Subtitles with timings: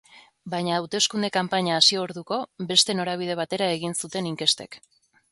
[0.51, 2.39] Baina hauteskunde kanpaina hasi orduko
[2.71, 4.79] beste norabide batera egin zuten inkestek.